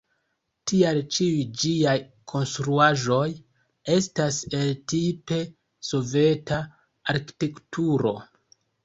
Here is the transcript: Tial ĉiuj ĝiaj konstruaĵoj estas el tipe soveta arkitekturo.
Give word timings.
Tial 0.69 0.99
ĉiuj 1.15 1.41
ĝiaj 1.63 1.91
konstruaĵoj 2.31 3.27
estas 3.97 4.39
el 4.61 4.71
tipe 4.95 5.39
soveta 5.91 6.59
arkitekturo. 7.15 8.15